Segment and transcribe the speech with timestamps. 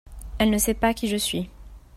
[0.39, 1.51] elle ne sait pas qui je suis.